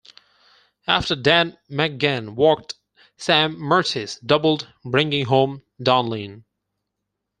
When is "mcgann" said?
1.69-2.33